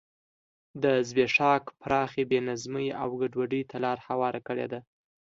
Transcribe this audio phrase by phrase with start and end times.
[1.07, 4.79] زبېښاک پراخې بې نظمۍ او ګډوډۍ ته لار هواره کړې ده.